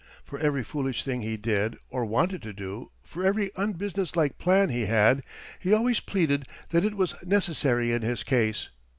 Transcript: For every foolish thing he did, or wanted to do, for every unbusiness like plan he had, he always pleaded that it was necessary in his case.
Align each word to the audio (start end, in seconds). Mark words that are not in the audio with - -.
For 0.23 0.39
every 0.39 0.63
foolish 0.63 1.03
thing 1.03 1.21
he 1.21 1.37
did, 1.37 1.77
or 1.91 2.05
wanted 2.05 2.41
to 2.41 2.53
do, 2.53 2.89
for 3.03 3.23
every 3.23 3.51
unbusiness 3.55 4.15
like 4.15 4.39
plan 4.39 4.69
he 4.69 4.87
had, 4.87 5.21
he 5.59 5.73
always 5.73 5.99
pleaded 5.99 6.47
that 6.69 6.83
it 6.83 6.97
was 6.97 7.13
necessary 7.23 7.91
in 7.91 8.01
his 8.01 8.23
case. 8.23 8.69